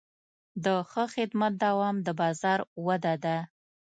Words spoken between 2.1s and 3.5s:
بازار وده ده.